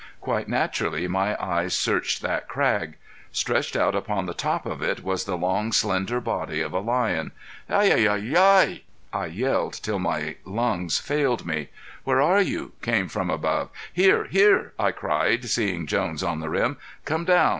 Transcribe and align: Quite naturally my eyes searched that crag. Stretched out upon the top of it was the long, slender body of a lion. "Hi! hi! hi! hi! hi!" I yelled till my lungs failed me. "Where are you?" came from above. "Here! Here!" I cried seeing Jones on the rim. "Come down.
Quite 0.19 0.47
naturally 0.49 1.07
my 1.07 1.39
eyes 1.39 1.75
searched 1.75 2.23
that 2.23 2.47
crag. 2.47 2.95
Stretched 3.31 3.75
out 3.75 3.93
upon 3.93 4.25
the 4.25 4.33
top 4.33 4.65
of 4.65 4.81
it 4.81 5.03
was 5.03 5.25
the 5.25 5.37
long, 5.37 5.71
slender 5.71 6.19
body 6.19 6.59
of 6.59 6.73
a 6.73 6.79
lion. 6.79 7.33
"Hi! 7.69 7.87
hi! 7.87 8.03
hi! 8.05 8.07
hi! 8.19 8.29
hi!" 8.33 8.81
I 9.13 9.25
yelled 9.27 9.73
till 9.73 9.99
my 9.99 10.37
lungs 10.43 10.97
failed 10.97 11.45
me. 11.45 11.67
"Where 12.03 12.19
are 12.19 12.41
you?" 12.41 12.71
came 12.81 13.09
from 13.09 13.29
above. 13.29 13.69
"Here! 13.93 14.23
Here!" 14.23 14.73
I 14.79 14.89
cried 14.91 15.45
seeing 15.45 15.85
Jones 15.85 16.23
on 16.23 16.39
the 16.39 16.49
rim. 16.49 16.77
"Come 17.05 17.23
down. 17.25 17.49